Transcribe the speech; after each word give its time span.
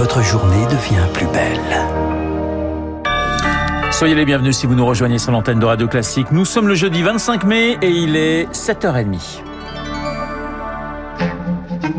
votre 0.00 0.22
journée 0.22 0.64
devient 0.64 1.06
plus 1.12 1.26
belle. 1.26 1.60
Soyez 3.92 4.14
les 4.14 4.24
bienvenus 4.24 4.56
si 4.56 4.66
vous 4.66 4.74
nous 4.74 4.86
rejoignez 4.86 5.18
sur 5.18 5.30
l'antenne 5.30 5.58
de 5.58 5.66
Radio 5.66 5.88
Classique. 5.88 6.28
Nous 6.32 6.46
sommes 6.46 6.68
le 6.68 6.74
jeudi 6.74 7.02
25 7.02 7.44
mai 7.44 7.76
et 7.82 7.90
il 7.90 8.16
est 8.16 8.50
7h30. 8.50 9.42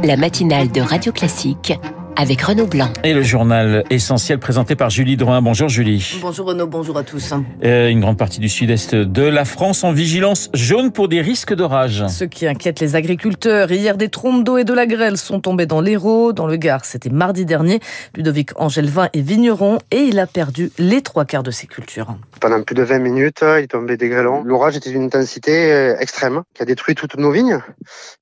La 0.04 0.18
matinale 0.18 0.72
de 0.72 0.82
Radio 0.82 1.12
Classique 1.12 1.74
avec 2.16 2.41
Renaud 2.41 2.68
Blanc. 2.68 2.91
Et 3.04 3.14
le 3.14 3.21
journal 3.23 3.84
essentiel 3.89 4.39
présenté 4.39 4.75
par 4.75 4.89
Julie 4.89 5.18
Drouin. 5.18 5.41
Bonjour 5.41 5.70
Julie. 5.70 6.20
Bonjour 6.21 6.48
Renaud, 6.48 6.68
bonjour 6.68 6.98
à 6.98 7.04
tous. 7.04 7.34
Euh, 7.64 7.89
une 7.89 8.00
grande 8.00 8.18
partie 8.18 8.39
du 8.39 8.50
sud-est 8.50 8.96
de 8.96 9.23
la 9.23 9.46
France 9.46 9.84
en 9.84 9.91
vigilance 9.91 10.50
jaune 10.54 10.92
pour 10.92 11.07
des 11.07 11.21
risques 11.21 11.54
d'orage. 11.54 12.05
Ce 12.07 12.24
qui 12.24 12.47
inquiète 12.47 12.79
les 12.79 12.96
agriculteurs. 12.96 13.71
Hier, 13.71 13.97
des 13.97 14.10
trompes 14.10 14.43
d'eau 14.43 14.57
et 14.57 14.64
de 14.64 14.74
la 14.74 14.86
grêle 14.86 15.18
sont 15.18 15.39
tombées 15.39 15.66
dans 15.66 15.82
l'Hérault, 15.82 16.34
dans 16.34 16.47
le 16.47 16.57
Gard. 16.57 16.86
C'était 16.86 17.10
mardi 17.10 17.46
dernier. 17.46 17.79
Ludovic 18.15 18.51
Angelvin 18.59 19.09
est 19.14 19.21
vigneron 19.21 19.79
et 19.92 20.00
il 20.00 20.20
a 20.20 20.28
perdu 20.28 20.71
les 20.78 21.01
trois 21.01 21.25
quarts 21.25 21.43
de 21.43 21.51
ses 21.51 21.68
cultures. 21.68 22.15
Pendant 22.39 22.62
plus 22.64 22.75
de 22.75 22.84
20 22.84 23.00
minutes, 23.00 23.43
il 23.59 23.68
tombait 23.68 23.98
des 23.98 24.09
grêlons. 24.09 24.43
L'orage 24.43 24.75
était 24.75 24.89
d'une 24.89 25.04
intensité 25.04 25.71
euh, 25.71 25.96
extrême 26.00 26.42
qui 26.54 26.62
a 26.62 26.65
détruit 26.65 26.96
toutes 26.96 27.18
nos 27.18 27.32
vignes, 27.32 27.62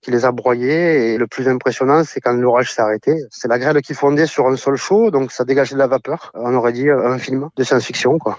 qui 0.01 0.11
les 0.11 0.25
a 0.25 0.31
broyées. 0.31 1.13
Et 1.13 1.17
le 1.17 1.27
plus 1.27 1.47
impressionnant, 1.47 2.03
c'est 2.03 2.19
quand 2.19 2.33
l'orage 2.33 2.71
s'est 2.71 2.81
arrêté. 2.81 3.15
C'est 3.31 3.47
la 3.47 3.57
grêle 3.57 3.77
qui 3.81 3.93
fondait 3.93 4.25
sur 4.25 4.47
un 4.47 4.55
sol 4.55 4.75
chaud, 4.75 5.11
donc 5.11 5.31
ça 5.31 5.43
dégageait 5.45 5.75
de 5.75 5.79
la 5.79 5.87
vapeur. 5.87 6.31
On 6.33 6.53
aurait 6.53 6.73
dit 6.73 6.89
un 6.89 7.17
film 7.17 7.49
de 7.55 7.63
science-fiction, 7.63 8.17
quoi. 8.19 8.37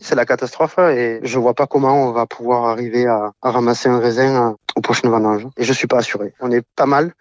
C'est 0.00 0.14
la 0.14 0.24
catastrophe 0.24 0.78
et 0.78 1.20
je 1.22 1.38
vois 1.38 1.54
pas 1.54 1.66
comment 1.66 2.08
on 2.08 2.12
va 2.12 2.26
pouvoir 2.26 2.66
arriver 2.66 3.06
à, 3.06 3.32
ramasser 3.42 3.88
un 3.88 3.98
raisin 3.98 4.56
aux 4.74 4.80
prochaines 4.80 5.10
vendanges. 5.10 5.46
Et 5.56 5.64
je 5.64 5.72
suis 5.72 5.86
pas 5.86 5.98
assuré. 5.98 6.34
On 6.40 6.50
est 6.50 6.64
pas 6.74 6.86
mal 6.86 7.12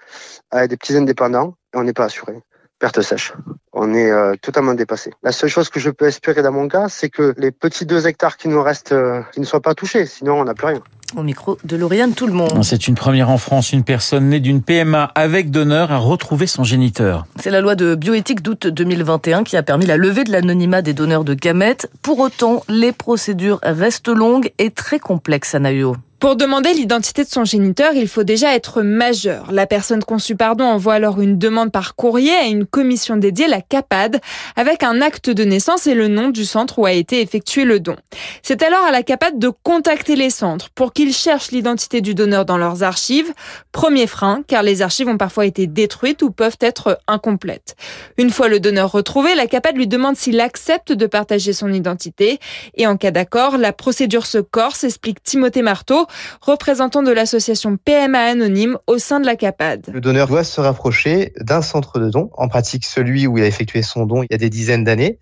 avec 0.51 0.69
des 0.69 0.77
petits 0.77 0.95
indépendants 0.95 1.55
et 1.73 1.77
on 1.77 1.83
n'est 1.83 1.93
pas 1.93 2.05
assuré 2.05 2.41
perte 2.79 3.01
sèche. 3.01 3.33
On 3.73 3.93
est 3.93 4.09
euh, 4.09 4.35
totalement 4.41 4.73
dépassé. 4.73 5.11
La 5.21 5.31
seule 5.31 5.49
chose 5.49 5.69
que 5.69 5.79
je 5.79 5.89
peux 5.89 6.07
espérer 6.07 6.41
dans 6.41 6.51
mon 6.51 6.67
cas, 6.67 6.87
c'est 6.87 7.09
que 7.09 7.35
les 7.37 7.51
petits 7.51 7.85
deux 7.85 8.07
hectares 8.07 8.37
qui 8.37 8.47
nous 8.47 8.63
restent, 8.63 8.93
euh, 8.93 9.21
ne 9.37 9.43
soient 9.43 9.61
pas 9.61 9.75
touchés. 9.75 10.05
Sinon, 10.05 10.39
on 10.39 10.45
n'a 10.45 10.53
plus 10.53 10.67
rien. 10.67 10.81
Au 11.15 11.23
micro 11.23 11.57
de 11.63 11.75
Lauriane 11.75 12.13
Tout 12.13 12.27
le 12.27 12.33
monde. 12.33 12.63
C'est 12.63 12.87
une 12.87 12.95
première 12.95 13.29
en 13.29 13.37
France. 13.37 13.73
Une 13.73 13.83
personne 13.83 14.29
née 14.29 14.39
d'une 14.39 14.61
PMA 14.61 15.11
avec 15.15 15.49
donneur 15.49 15.91
a 15.91 15.97
retrouvé 15.97 16.47
son 16.47 16.63
géniteur. 16.63 17.25
C'est 17.37 17.49
la 17.49 17.61
loi 17.61 17.75
de 17.75 17.95
bioéthique 17.95 18.41
d'août 18.41 18.67
2021 18.67 19.43
qui 19.43 19.57
a 19.57 19.63
permis 19.63 19.85
la 19.85 19.97
levée 19.97 20.23
de 20.23 20.31
l'anonymat 20.31 20.81
des 20.81 20.93
donneurs 20.93 21.23
de 21.23 21.33
gamètes. 21.33 21.89
Pour 22.01 22.19
autant, 22.19 22.63
les 22.69 22.91
procédures 22.91 23.59
restent 23.63 24.09
longues 24.09 24.51
et 24.59 24.71
très 24.71 24.99
complexes 24.99 25.55
à 25.55 25.59
Naïo. 25.59 25.95
Pour 26.19 26.35
demander 26.35 26.73
l'identité 26.73 27.23
de 27.23 27.29
son 27.29 27.45
géniteur, 27.45 27.93
il 27.93 28.09
faut 28.09 28.25
déjà 28.25 28.53
être 28.53 28.81
majeur. 28.81 29.53
La 29.53 29.65
personne 29.65 30.03
conçue 30.03 30.35
pardon 30.35 30.65
envoie 30.65 30.95
alors 30.95 31.21
une 31.21 31.37
demande 31.37 31.71
par 31.71 31.95
courrier 31.95 32.33
à 32.33 32.43
une 32.43 32.65
commission 32.65 33.15
dédiée, 33.15 33.47
la 33.47 33.61
CAPAD, 33.61 34.19
avec 34.57 34.83
un 34.83 34.99
acte 34.99 35.29
de 35.29 35.45
naissance 35.45 35.87
et 35.87 35.93
le 35.93 36.09
nom 36.09 36.27
du 36.27 36.43
centre 36.43 36.77
où 36.77 36.85
a 36.85 36.91
été 36.91 37.21
effectué 37.21 37.63
le 37.63 37.79
don. 37.79 37.95
C'est 38.43 38.63
alors 38.63 38.83
à 38.83 38.91
la 38.91 39.01
CAPAD 39.01 39.39
de 39.39 39.49
contacter 39.63 40.17
les 40.17 40.29
centres 40.29 40.69
pour 40.75 40.91
qu'ils 40.91 41.13
cherchent 41.13 41.51
l'identité 41.51 42.01
du 42.01 42.13
donneur 42.15 42.43
dans 42.43 42.57
leurs 42.57 42.83
archives. 42.83 43.31
Premier 43.71 44.05
frein, 44.05 44.43
car 44.45 44.61
les 44.61 44.81
archives 44.81 45.07
ont 45.07 45.17
parfois 45.17 45.45
été 45.45 45.67
détruites 45.67 46.21
ou 46.21 46.31
peuvent 46.31 46.57
être 46.59 46.99
incomplètes. 47.07 47.77
Une 48.17 48.29
fois 48.29 48.49
le 48.49 48.59
donneur 48.59 48.91
retrouvé, 48.91 49.35
la 49.35 49.47
CAPAD 49.47 49.77
lui 49.77 49.87
demande 49.87 50.17
s'il 50.17 50.41
accepte 50.41 50.91
de 50.91 51.05
partager 51.05 51.53
son 51.53 51.71
identité. 51.71 52.39
Et 52.75 52.87
en 52.87 52.97
cas 52.97 53.11
d'accord, 53.11 53.57
la 53.57 53.71
procédure 53.71 54.25
se 54.25 54.39
corse, 54.39 54.83
explique 54.83 55.23
Timothée 55.23 55.61
Marteau, 55.61 56.07
représentant 56.41 57.03
de 57.03 57.11
l'association 57.11 57.77
PMA 57.77 58.19
Anonyme 58.19 58.77
au 58.87 58.97
sein 58.97 59.19
de 59.19 59.25
la 59.25 59.35
CAPAD. 59.35 59.89
Le 59.93 60.01
donneur 60.01 60.27
doit 60.27 60.43
se 60.43 60.61
rapprocher 60.61 61.33
d'un 61.39 61.61
centre 61.61 61.99
de 61.99 62.09
don, 62.09 62.29
en 62.33 62.47
pratique 62.47 62.85
celui 62.85 63.27
où 63.27 63.37
il 63.37 63.43
a 63.43 63.47
effectué 63.47 63.81
son 63.81 64.05
don 64.05 64.23
il 64.23 64.27
y 64.31 64.35
a 64.35 64.37
des 64.37 64.49
dizaines 64.49 64.83
d'années, 64.83 65.19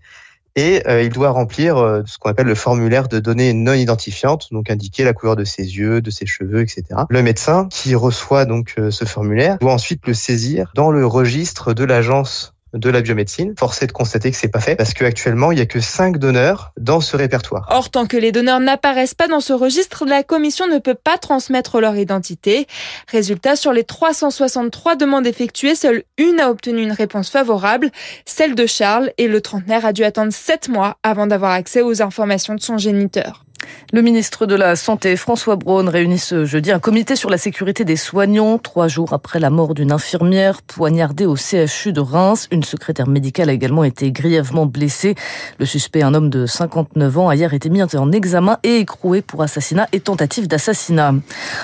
et 0.58 0.82
euh, 0.88 1.04
il 1.04 1.10
doit 1.10 1.30
remplir 1.30 1.78
euh, 1.78 2.02
ce 2.08 2.18
qu'on 2.18 2.32
appelle 2.32 2.48
le 2.48 2.56
formulaire 2.56 3.08
de 3.08 3.20
données 3.20 3.54
non 3.54 3.74
identifiantes, 3.74 4.48
donc 4.52 4.72
indiquer 4.72 5.04
la 5.04 5.14
couleur 5.14 5.36
de 5.36 5.44
ses 5.44 5.64
yeux, 5.64 6.02
de 6.02 6.10
ses 6.10 6.26
cheveux, 6.26 6.62
etc. 6.62 6.84
Le 7.10 7.22
médecin 7.22 7.68
qui 7.70 7.94
reçoit 7.94 8.46
donc 8.46 8.74
euh, 8.80 8.90
ce 8.90 9.06
formulaire 9.06 9.60
doit 9.60 9.74
ensuite 9.74 10.06
le 10.08 10.16
saisir 10.16 10.72
dans 10.74 10.90
le 10.90 11.06
registre 11.06 11.74
de 11.74 11.84
l'agence 11.84 12.56
de 12.74 12.90
la 12.90 13.02
biomédecine. 13.02 13.54
Force 13.58 13.82
est 13.82 13.88
de 13.88 13.92
constater 13.92 14.32
que 14.32 14.38
c'est 14.38 14.48
pas 14.48 14.60
fait 14.60 14.76
parce 14.76 14.94
qu'actuellement, 14.94 15.52
il 15.52 15.56
n'y 15.56 15.62
a 15.62 15.66
que 15.66 15.80
5 15.80 16.18
donneurs 16.18 16.72
dans 16.78 17.02
ce 17.02 17.16
répertoire. 17.18 17.68
Or, 17.72 17.90
tant 17.90 18.06
que 18.06 18.18
les 18.18 18.32
donneurs 18.32 18.60
n'apparaissent 18.60 19.14
pas 19.14 19.28
dans 19.28 19.40
ce 19.40 19.54
registre, 19.54 20.06
la 20.06 20.24
commission 20.24 20.68
ne 20.68 20.80
peut 20.80 20.96
pas 20.96 21.18
transmettre 21.18 21.80
leur 21.80 21.96
identité. 21.96 22.68
Résultat, 23.08 23.56
sur 23.56 23.74
les 23.74 23.84
363 23.84 24.96
demandes 24.96 25.28
effectuées, 25.28 25.76
seule 25.76 26.04
une 26.18 26.40
a 26.40 26.50
obtenu 26.50 26.82
une 26.82 26.92
réponse 26.92 27.30
favorable, 27.30 27.92
celle 28.26 28.56
de 28.56 28.66
Charles, 28.66 29.12
et 29.18 29.28
le 29.28 29.42
trentenaire 29.42 29.86
a 29.86 29.94
dû 29.94 30.04
attendre 30.04 30.34
7 30.34 30.70
mois 30.70 30.98
avant 31.04 31.28
d'avoir 31.28 31.52
accès 31.52 31.82
aux 31.82 32.02
informations 32.02 32.56
de 32.56 32.62
son 32.62 32.78
géniteur. 32.78 33.47
Le 33.94 34.02
ministre 34.02 34.46
de 34.46 34.56
la 34.56 34.76
Santé, 34.76 35.16
François 35.16 35.56
Braun, 35.56 35.88
réunit 35.88 36.20
ce 36.20 36.46
jeudi 36.46 36.72
un 36.72 36.80
comité 36.80 37.16
sur 37.16 37.30
la 37.30 37.38
sécurité 37.38 37.86
des 37.86 37.96
soignants. 37.96 38.58
Trois 38.58 38.88
jours 38.88 39.14
après 39.14 39.40
la 39.40 39.50
mort 39.50 39.74
d'une 39.74 39.92
infirmière 39.92 40.62
poignardée 40.62 41.26
au 41.26 41.36
CHU 41.36 41.94
de 41.94 42.02
Reims, 42.02 42.48
une 42.52 42.64
secrétaire 42.64 43.08
médicale 43.08 43.50
a 43.50 43.54
également 43.54 43.84
été 43.84 44.12
grièvement 44.12 44.66
blessée. 44.66 45.16
Le 45.60 45.66
suspect, 45.66 46.02
un 46.02 46.14
homme 46.14 46.30
de 46.30 46.46
59 46.46 47.18
ans, 47.18 47.30
a 47.30 47.36
hier 47.36 47.54
été 47.54 47.70
mis 47.70 47.82
en 47.82 48.12
examen 48.12 48.58
et 48.64 48.78
écroué 48.78 49.22
pour 49.22 49.42
assassinat 49.42 49.88
et 49.94 50.00
tentative 50.00 50.48
d'assassinat. 50.48 51.16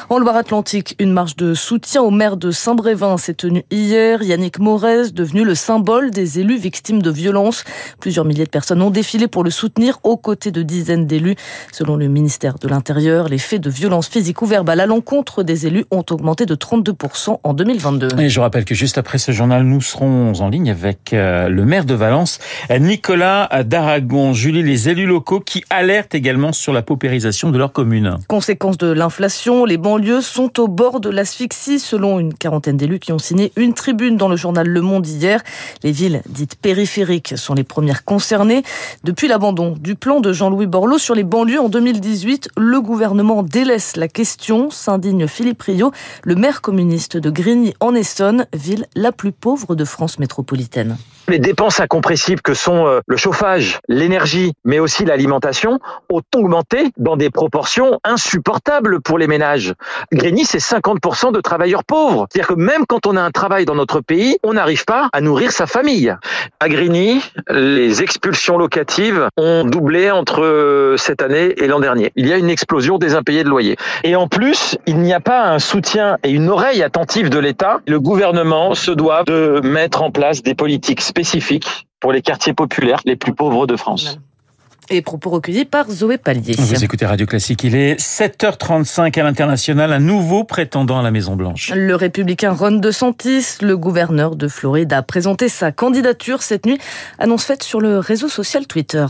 En 0.09 0.19
Loire-Atlantique, 0.19 0.95
une 0.99 1.11
marche 1.11 1.35
de 1.35 1.53
soutien 1.53 2.01
au 2.01 2.11
maire 2.11 2.37
de 2.37 2.51
Saint-Brévin 2.51 3.17
s'est 3.17 3.33
tenue 3.33 3.63
hier. 3.71 4.23
Yannick 4.23 4.59
Morez, 4.59 5.11
devenu 5.11 5.43
le 5.43 5.55
symbole 5.55 6.11
des 6.11 6.39
élus 6.39 6.57
victimes 6.57 7.01
de 7.01 7.11
violences. 7.11 7.63
Plusieurs 7.99 8.25
milliers 8.25 8.45
de 8.45 8.49
personnes 8.49 8.81
ont 8.81 8.91
défilé 8.91 9.27
pour 9.27 9.43
le 9.43 9.49
soutenir 9.49 9.99
aux 10.03 10.17
côtés 10.17 10.51
de 10.51 10.61
dizaines 10.61 11.07
d'élus. 11.07 11.35
Selon 11.71 11.92
le 11.95 12.07
ministère 12.07 12.55
de 12.59 12.67
l'Intérieur, 12.67 13.29
les 13.29 13.37
faits 13.37 13.61
de 13.61 13.69
violence 13.69 14.07
physique 14.07 14.41
ou 14.41 14.45
verbale 14.45 14.79
à 14.79 14.85
l'encontre 14.85 15.43
des 15.43 15.67
élus 15.67 15.85
ont 15.91 16.05
augmenté 16.09 16.45
de 16.45 16.55
32% 16.55 17.39
en 17.43 17.53
2022. 17.53 18.19
Et 18.19 18.29
je 18.29 18.39
rappelle 18.39 18.65
que 18.65 18.75
juste 18.75 18.97
après 18.97 19.17
ce 19.17 19.31
journal, 19.31 19.63
nous 19.63 19.81
serons 19.81 20.33
en 20.39 20.49
ligne 20.49 20.71
avec 20.71 21.13
euh, 21.13 21.49
le 21.49 21.65
maire 21.65 21.85
de 21.85 21.93
Valence, 21.93 22.39
Nicolas 22.79 23.49
d'Aragon. 23.63 24.33
Julie, 24.33 24.63
les 24.63 24.89
élus 24.89 25.05
locaux 25.05 25.39
qui 25.39 25.63
alertent 25.69 26.15
également 26.15 26.53
sur 26.53 26.73
la 26.73 26.81
paupérisation 26.81 27.51
de 27.51 27.57
leur 27.57 27.71
commune. 27.71 28.17
Conséquence 28.27 28.77
de 28.77 28.91
l'inflation, 28.91 29.65
les 29.65 29.77
banlieues 29.77 30.21
sont 30.21 30.59
au 30.59 30.67
bord 30.67 30.99
de 30.99 31.09
l'asphyxie 31.09 31.79
selon 31.79 32.19
une 32.19 32.33
quarantaine 32.33 32.77
d'élus 32.77 32.99
qui 32.99 33.11
ont 33.11 33.19
signé 33.19 33.51
une 33.55 33.73
tribune 33.73 34.17
dans 34.17 34.29
le 34.29 34.35
journal 34.35 34.67
Le 34.67 34.81
Monde 34.81 35.07
hier. 35.07 35.41
Les 35.83 35.91
villes 35.91 36.21
dites 36.29 36.55
périphériques 36.55 37.33
sont 37.37 37.53
les 37.53 37.63
premières 37.63 38.05
concernées. 38.05 38.63
Depuis 39.03 39.27
l'abandon 39.27 39.75
du 39.79 39.95
plan 39.95 40.19
de 40.19 40.33
Jean-Louis 40.33 40.67
Borloo 40.67 40.97
sur 40.97 41.15
les 41.15 41.23
banlieues 41.23 41.59
en 41.59 41.69
2018, 41.83 42.51
le 42.55 42.79
gouvernement 42.79 43.43
délaisse 43.43 43.97
la 43.97 44.07
question, 44.07 44.69
s'indigne 44.69 45.27
Philippe 45.27 45.63
Rio, 45.63 45.91
le 46.23 46.35
maire 46.35 46.61
communiste 46.61 47.17
de 47.17 47.29
Grigny 47.29 47.73
en 47.81 47.93
Essonne, 47.93 48.45
ville 48.53 48.85
la 48.95 49.11
plus 49.11 49.33
pauvre 49.33 49.75
de 49.75 49.83
France 49.83 50.17
métropolitaine. 50.17 50.97
Les 51.29 51.39
dépenses 51.39 51.79
incompressibles 51.79 52.41
que 52.41 52.53
sont 52.53 52.85
euh, 52.85 52.99
le 53.07 53.15
chauffage, 53.15 53.79
l'énergie, 53.87 54.51
mais 54.65 54.79
aussi 54.79 55.05
l'alimentation, 55.05 55.79
ont 56.09 56.21
augmenté 56.35 56.91
dans 56.97 57.15
des 57.15 57.29
proportions 57.29 57.99
insupportables 58.03 59.01
pour 59.01 59.17
les 59.17 59.27
ménages. 59.27 59.73
Grigny, 60.11 60.43
c'est 60.43 60.57
50% 60.57 61.31
de 61.31 61.39
travailleurs 61.39 61.85
pauvres. 61.85 62.27
C'est-à-dire 62.29 62.55
que 62.55 62.59
même 62.59 62.85
quand 62.85 63.07
on 63.07 63.15
a 63.15 63.21
un 63.21 63.31
travail 63.31 63.63
dans 63.63 63.75
notre 63.75 64.01
pays, 64.01 64.37
on 64.43 64.53
n'arrive 64.53 64.83
pas 64.83 65.07
à 65.13 65.21
nourrir 65.21 65.53
sa 65.53 65.65
famille. 65.65 66.13
À 66.59 66.67
Grigny, 66.67 67.21
les 67.49 68.03
expulsions 68.03 68.57
locatives 68.57 69.29
ont 69.37 69.63
doublé 69.63 70.11
entre 70.11 70.43
euh, 70.43 70.97
cette 70.97 71.21
année 71.21 71.53
et 71.55 71.67
l'an 71.67 71.79
dernier. 71.79 72.11
Il 72.17 72.27
y 72.27 72.33
a 72.33 72.37
une 72.37 72.49
explosion 72.49 72.97
des 72.97 73.15
impayés 73.15 73.45
de 73.45 73.49
loyer. 73.49 73.77
Et 74.03 74.17
en 74.17 74.27
plus, 74.27 74.77
il 74.87 74.97
n'y 74.97 75.13
a 75.13 75.21
pas 75.21 75.45
un 75.45 75.59
soutien 75.59 76.17
et 76.23 76.31
une 76.31 76.49
oreille 76.49 76.83
attentive 76.83 77.29
de 77.29 77.39
l'État. 77.39 77.79
Le 77.87 78.01
gouvernement 78.01 78.75
se 78.75 78.91
doit 78.91 79.23
de 79.23 79.61
mettre 79.63 80.03
en 80.03 80.11
place 80.11 80.43
des 80.43 80.53
politiques 80.53 81.01
spécifiques 81.13 81.85
pour 81.99 82.11
les 82.11 82.23
quartiers 82.23 82.53
populaires 82.53 82.99
les 83.05 83.15
plus 83.15 83.35
pauvres 83.35 83.67
de 83.67 83.75
France. 83.75 84.17
Et 84.89 85.01
propos 85.03 85.29
recueillis 85.29 85.63
par 85.63 85.89
Zoé 85.89 86.17
Pallier. 86.17 86.55
Vous 86.57 86.83
écoutez 86.83 87.05
Radio 87.05 87.25
Classique, 87.27 87.63
il 87.63 87.75
est 87.75 87.99
7h35 87.99 89.17
à 89.17 89.23
l'international, 89.23 89.93
un 89.93 89.99
nouveau 89.99 90.43
prétendant 90.43 90.99
à 90.99 91.03
la 91.03 91.11
Maison 91.11 91.35
Blanche. 91.35 91.71
Le 91.73 91.95
républicain 91.95 92.51
Ron 92.51 92.71
DeSantis, 92.71 93.59
le 93.61 93.77
gouverneur 93.77 94.35
de 94.35 94.47
Floride, 94.47 94.91
a 94.91 95.03
présenté 95.03 95.49
sa 95.49 95.71
candidature 95.71 96.41
cette 96.41 96.65
nuit, 96.65 96.79
annonce 97.19 97.45
faite 97.45 97.63
sur 97.63 97.79
le 97.79 97.99
réseau 97.99 98.27
social 98.27 98.65
Twitter. 98.65 99.05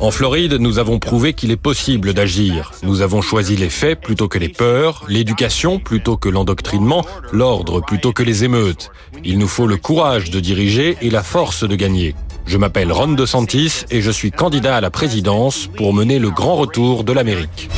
En 0.00 0.10
Floride, 0.10 0.54
nous 0.54 0.78
avons 0.78 0.98
prouvé 0.98 1.34
qu'il 1.34 1.50
est 1.50 1.56
possible 1.56 2.12
d'agir. 2.14 2.72
Nous 2.82 3.02
avons 3.02 3.22
choisi 3.22 3.56
les 3.56 3.70
faits 3.70 4.00
plutôt 4.00 4.28
que 4.28 4.38
les 4.38 4.48
peurs, 4.48 5.04
l'éducation 5.08 5.78
plutôt 5.78 6.16
que 6.16 6.28
l'endoctrinement, 6.28 7.04
l'ordre 7.32 7.80
plutôt 7.80 8.12
que 8.12 8.22
les 8.22 8.44
émeutes. 8.44 8.90
Il 9.24 9.38
nous 9.38 9.48
faut 9.48 9.66
le 9.66 9.76
courage 9.76 10.30
de 10.30 10.40
diriger 10.40 10.96
et 11.00 11.10
la 11.10 11.22
force 11.22 11.62
de 11.62 11.76
gagner. 11.76 12.14
Je 12.46 12.58
m'appelle 12.58 12.92
Ron 12.92 13.12
DeSantis 13.12 13.84
et 13.90 14.00
je 14.00 14.10
suis 14.10 14.32
candidat 14.32 14.76
à 14.76 14.80
la 14.80 14.90
présidence 14.90 15.68
pour 15.76 15.94
mener 15.94 16.18
le 16.18 16.30
grand 16.30 16.56
retour 16.56 17.04
de 17.04 17.12
l'Amérique. 17.12 17.70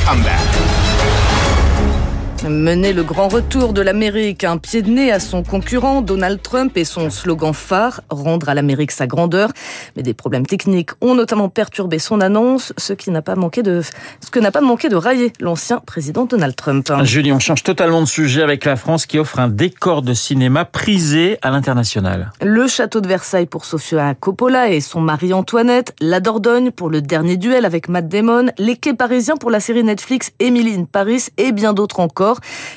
Mener 2.49 2.91
le 2.91 3.03
grand 3.03 3.29
retour 3.29 3.71
de 3.71 3.81
l'Amérique, 3.81 4.43
un 4.43 4.57
pied 4.57 4.81
de 4.81 4.89
nez 4.89 5.13
à 5.13 5.21
son 5.21 5.43
concurrent 5.43 6.01
Donald 6.01 6.41
Trump 6.41 6.75
et 6.75 6.83
son 6.83 7.09
slogan 7.09 7.53
phare, 7.53 8.01
rendre 8.09 8.49
à 8.49 8.53
l'Amérique 8.53 8.91
sa 8.91 9.07
grandeur. 9.07 9.51
Mais 9.95 10.03
des 10.03 10.13
problèmes 10.13 10.45
techniques 10.45 10.89
ont 10.99 11.15
notamment 11.15 11.47
perturbé 11.47 11.99
son 11.99 12.19
annonce, 12.19 12.73
ce 12.77 12.91
qui 12.91 13.11
n'a 13.11 13.21
pas 13.21 13.35
manqué 13.35 13.63
de, 13.63 13.81
ce 14.19 14.29
que 14.29 14.39
n'a 14.39 14.51
pas 14.51 14.59
manqué 14.59 14.89
de 14.89 14.97
railler 14.97 15.31
l'ancien 15.39 15.79
président 15.79 16.25
Donald 16.25 16.53
Trump. 16.55 16.91
Julie, 17.03 17.31
on 17.31 17.39
change 17.39 17.63
totalement 17.63 18.01
de 18.01 18.07
sujet 18.07 18.43
avec 18.43 18.65
la 18.65 18.75
France 18.75 19.05
qui 19.05 19.19
offre 19.19 19.39
un 19.39 19.47
décor 19.47 20.01
de 20.01 20.13
cinéma 20.13 20.65
prisé 20.65 21.37
à 21.43 21.49
l'international. 21.49 22.33
Le 22.41 22.67
château 22.67 22.99
de 22.99 23.07
Versailles 23.07 23.45
pour 23.45 23.63
Sofia 23.63 24.15
Coppola 24.15 24.69
et 24.69 24.81
son 24.81 24.99
mari 24.99 25.33
Antoinette, 25.33 25.95
la 26.01 26.19
Dordogne 26.19 26.71
pour 26.71 26.89
le 26.89 27.01
dernier 27.01 27.37
duel 27.37 27.63
avec 27.63 27.87
Matt 27.87 28.09
Damon, 28.09 28.47
les 28.57 28.75
quais 28.75 28.93
parisiens 28.93 29.37
pour 29.37 29.49
la 29.49 29.61
série 29.61 29.83
Netflix 29.83 30.31
Emily 30.39 30.75
in 30.75 30.83
Paris 30.83 31.27
et 31.37 31.53
bien 31.53 31.71
d'autres 31.71 32.01
encore. 32.01 32.32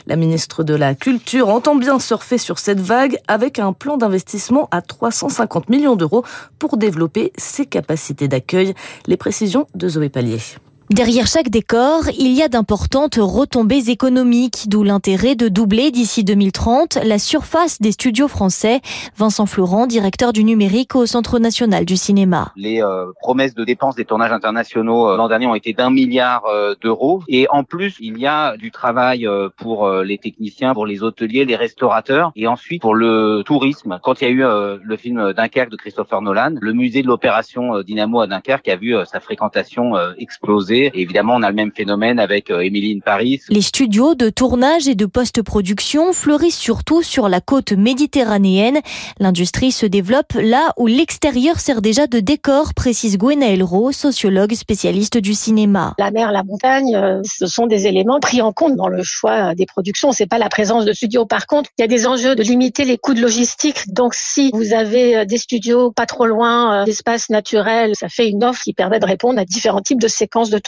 La 0.06 0.16
ministre 0.16 0.64
de 0.64 0.74
la 0.74 0.94
Culture 0.94 1.48
entend 1.48 1.76
bien 1.76 1.98
surfer 1.98 2.38
sur 2.38 2.58
cette 2.58 2.80
vague 2.80 3.18
avec 3.28 3.58
un 3.58 3.72
plan 3.72 3.96
d'investissement 3.96 4.68
à 4.70 4.82
350 4.82 5.68
millions 5.68 5.96
d'euros 5.96 6.24
pour 6.58 6.76
développer 6.76 7.32
ses 7.36 7.66
capacités 7.66 8.28
d'accueil. 8.28 8.74
Les 9.06 9.16
précisions 9.16 9.66
de 9.74 9.88
Zoé 9.88 10.08
Pallier. 10.08 10.40
Derrière 10.90 11.26
chaque 11.26 11.48
décor, 11.48 12.04
il 12.16 12.32
y 12.32 12.42
a 12.42 12.48
d'importantes 12.48 13.18
retombées 13.20 13.90
économiques, 13.90 14.68
d'où 14.68 14.84
l'intérêt 14.84 15.34
de 15.34 15.48
doubler 15.48 15.90
d'ici 15.90 16.22
2030 16.22 17.00
la 17.04 17.18
surface 17.18 17.80
des 17.80 17.90
studios 17.90 18.28
français. 18.28 18.80
Vincent 19.16 19.46
Florent, 19.46 19.88
directeur 19.88 20.32
du 20.32 20.44
numérique 20.44 20.94
au 20.94 21.04
Centre 21.04 21.40
national 21.40 21.86
du 21.86 21.96
cinéma. 21.96 22.52
Les 22.54 22.84
euh, 22.84 23.06
promesses 23.20 23.54
de 23.54 23.64
dépenses 23.64 23.96
des 23.96 24.04
tournages 24.04 24.30
internationaux 24.30 25.08
euh, 25.08 25.16
l'an 25.16 25.26
dernier 25.26 25.48
ont 25.48 25.56
été 25.56 25.72
d'un 25.72 25.90
milliard 25.90 26.44
euh, 26.46 26.76
d'euros. 26.80 27.20
Et 27.26 27.48
en 27.50 27.64
plus, 27.64 27.96
il 27.98 28.16
y 28.18 28.26
a 28.28 28.56
du 28.56 28.70
travail 28.70 29.28
pour 29.56 29.90
les 29.90 30.18
techniciens, 30.18 30.72
pour 30.72 30.86
les 30.86 31.02
hôteliers, 31.02 31.44
les 31.44 31.56
restaurateurs 31.56 32.30
et 32.36 32.46
ensuite 32.46 32.80
pour 32.80 32.94
le 32.94 33.42
tourisme. 33.44 33.98
Quand 34.04 34.20
il 34.20 34.24
y 34.24 34.26
a 34.28 34.30
eu 34.30 34.78
le 34.82 34.96
film 34.96 35.32
Dunkerque 35.32 35.70
de 35.70 35.76
Christopher 35.76 36.22
Nolan, 36.22 36.54
le 36.60 36.72
musée 36.72 37.02
de 37.02 37.08
l'opération 37.08 37.82
Dynamo 37.82 38.20
à 38.20 38.28
Dunkerque 38.28 38.68
a 38.68 38.76
vu 38.76 38.94
sa 39.04 39.18
fréquentation 39.20 39.94
exploser 40.18 40.75
évidemment, 40.76 41.34
on 41.36 41.42
a 41.42 41.50
le 41.50 41.54
même 41.54 41.72
phénomène 41.72 42.18
avec 42.18 42.50
euh, 42.50 42.60
Emily 42.60 43.00
Paris. 43.00 43.40
Les 43.48 43.62
studios 43.62 44.14
de 44.14 44.30
tournage 44.30 44.88
et 44.88 44.94
de 44.94 45.06
post-production 45.06 46.12
fleurissent 46.12 46.58
surtout 46.58 47.02
sur 47.02 47.28
la 47.28 47.40
côte 47.40 47.72
méditerranéenne. 47.72 48.80
L'industrie 49.18 49.72
se 49.72 49.86
développe 49.86 50.32
là 50.34 50.72
où 50.76 50.86
l'extérieur 50.86 51.58
sert 51.58 51.82
déjà 51.82 52.06
de 52.06 52.20
décor, 52.20 52.74
précise 52.74 53.18
Gwenaël 53.18 53.62
Rowe, 53.62 53.92
sociologue 53.92 54.54
spécialiste 54.54 55.18
du 55.18 55.34
cinéma. 55.34 55.94
La 55.98 56.10
mer, 56.10 56.32
la 56.32 56.42
montagne, 56.42 56.94
euh, 56.94 57.20
ce 57.24 57.46
sont 57.46 57.66
des 57.66 57.86
éléments 57.86 58.20
pris 58.20 58.42
en 58.42 58.52
compte 58.52 58.76
dans 58.76 58.88
le 58.88 59.02
choix 59.02 59.54
des 59.54 59.66
productions. 59.66 60.12
C'est 60.12 60.26
pas 60.26 60.38
la 60.38 60.48
présence 60.48 60.84
de 60.84 60.92
studios. 60.92 61.26
Par 61.26 61.46
contre, 61.46 61.70
il 61.78 61.82
y 61.82 61.84
a 61.84 61.88
des 61.88 62.06
enjeux 62.06 62.34
de 62.34 62.42
limiter 62.42 62.84
les 62.84 62.98
coûts 62.98 63.14
de 63.14 63.20
logistique. 63.20 63.92
Donc, 63.92 64.14
si 64.14 64.50
vous 64.52 64.72
avez 64.72 65.16
euh, 65.16 65.24
des 65.24 65.38
studios 65.38 65.90
pas 65.90 66.06
trop 66.06 66.26
loin 66.26 66.84
d'espaces 66.84 67.30
naturels, 67.30 67.92
ça 67.94 68.08
fait 68.08 68.28
une 68.28 68.44
offre 68.44 68.62
qui 68.62 68.72
permet 68.72 69.00
de 69.00 69.06
répondre 69.06 69.38
à 69.38 69.44
différents 69.44 69.80
types 69.80 70.00
de 70.00 70.08
séquences 70.08 70.50
de 70.50 70.58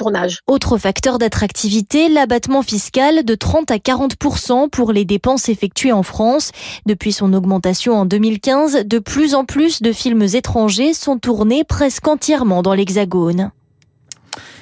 Autre 0.46 0.78
facteur 0.78 1.18
d'attractivité, 1.18 2.08
l'abattement 2.08 2.62
fiscal 2.62 3.24
de 3.24 3.34
30 3.34 3.70
à 3.70 3.76
40% 3.76 4.68
pour 4.70 4.92
les 4.92 5.04
dépenses 5.04 5.48
effectuées 5.48 5.92
en 5.92 6.02
France. 6.02 6.52
Depuis 6.86 7.12
son 7.12 7.32
augmentation 7.32 7.94
en 7.94 8.04
2015, 8.04 8.84
de 8.86 8.98
plus 8.98 9.34
en 9.34 9.44
plus 9.44 9.82
de 9.82 9.92
films 9.92 10.22
étrangers 10.22 10.94
sont 10.94 11.18
tournés 11.18 11.64
presque 11.64 12.06
entièrement 12.06 12.62
dans 12.62 12.74
l'Hexagone. 12.74 13.50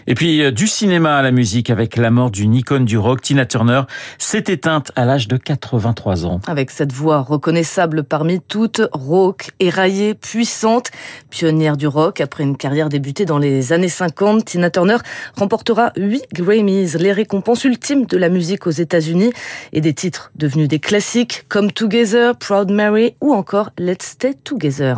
Et 0.06 0.14
puis 0.14 0.42
euh, 0.42 0.50
du 0.50 0.66
cinéma 0.66 1.16
à 1.16 1.22
la 1.22 1.30
musique 1.30 1.70
avec 1.70 1.96
la 1.96 2.10
mort 2.10 2.30
d'une 2.30 2.54
icône 2.54 2.84
du 2.84 2.98
rock, 2.98 3.22
Tina 3.22 3.46
Turner, 3.46 3.82
s'est 4.18 4.44
éteinte 4.46 4.92
à 4.96 5.04
l'âge 5.04 5.28
de 5.28 5.36
83 5.36 6.26
ans. 6.26 6.40
Avec 6.46 6.70
cette 6.70 6.92
voix 6.92 7.20
reconnaissable 7.20 8.04
parmi 8.04 8.40
toutes, 8.40 8.82
rauque, 8.92 9.50
éraillée, 9.60 10.14
puissante, 10.14 10.90
pionnière 11.30 11.76
du 11.76 11.86
rock, 11.86 12.20
après 12.20 12.44
une 12.44 12.56
carrière 12.56 12.88
débutée 12.88 13.24
dans 13.24 13.38
les 13.38 13.72
années 13.72 13.88
50, 13.88 14.44
Tina 14.44 14.70
Turner 14.70 14.98
remportera 15.34 15.92
8 15.96 16.26
Grammys, 16.32 16.96
les 16.98 17.12
récompenses 17.12 17.64
ultimes 17.64 18.06
de 18.06 18.16
la 18.16 18.28
musique 18.28 18.66
aux 18.66 18.70
États-Unis 18.70 19.32
et 19.72 19.80
des 19.80 19.94
titres 19.94 20.30
devenus 20.36 20.68
des 20.68 20.78
classiques 20.78 21.44
comme 21.48 21.72
Together, 21.72 22.36
Proud 22.36 22.70
Mary 22.70 23.16
ou 23.20 23.32
encore 23.32 23.70
Let's 23.78 24.06
Stay 24.06 24.34
Together. 24.34 24.96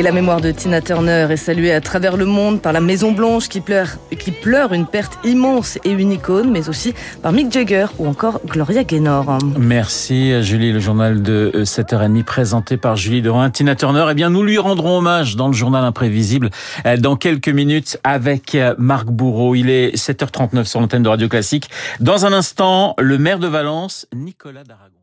Et 0.00 0.02
la 0.02 0.12
mémoire 0.12 0.40
de 0.40 0.50
Tina 0.50 0.80
Turner 0.80 1.26
est 1.28 1.36
saluée 1.36 1.74
à 1.74 1.82
travers 1.82 2.16
le 2.16 2.24
monde 2.24 2.62
par 2.62 2.72
la 2.72 2.80
Maison 2.80 3.12
Blanche 3.12 3.50
qui 3.50 3.60
pleure, 3.60 3.98
qui 4.18 4.30
pleure 4.30 4.72
une 4.72 4.86
perte 4.86 5.18
immense 5.26 5.78
et 5.84 5.90
une 5.90 6.10
icône, 6.12 6.50
mais 6.50 6.70
aussi 6.70 6.94
par 7.22 7.32
Mick 7.32 7.52
Jagger 7.52 7.84
ou 7.98 8.06
encore 8.06 8.40
Gloria 8.46 8.82
Gaynor. 8.82 9.26
Merci 9.58 10.42
Julie, 10.42 10.72
le 10.72 10.80
journal 10.80 11.20
de 11.20 11.52
7h30 11.54 12.24
présenté 12.24 12.78
par 12.78 12.96
Julie 12.96 13.20
Dorin. 13.20 13.50
Tina 13.50 13.76
Turner, 13.76 14.06
eh 14.10 14.14
bien 14.14 14.30
nous 14.30 14.42
lui 14.42 14.56
rendrons 14.56 14.96
hommage 14.96 15.36
dans 15.36 15.48
le 15.48 15.52
journal 15.52 15.84
imprévisible 15.84 16.48
euh, 16.86 16.96
dans 16.96 17.16
quelques 17.16 17.50
minutes 17.50 18.00
avec 18.02 18.54
euh, 18.54 18.74
Marc 18.78 19.04
Bourreau. 19.08 19.54
Il 19.54 19.68
est 19.68 19.94
7h39 19.94 20.64
sur 20.64 20.80
l'antenne 20.80 21.02
de 21.02 21.10
Radio 21.10 21.28
Classique. 21.28 21.68
Dans 22.00 22.24
un 22.24 22.32
instant, 22.32 22.94
le 22.98 23.18
maire 23.18 23.38
de 23.38 23.48
Valence, 23.48 24.06
Nicolas 24.14 24.64
Daragon. 24.64 24.99